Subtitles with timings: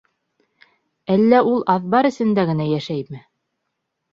[1.17, 3.25] Әллә ул аҙбар эсендә генә йәшәйме?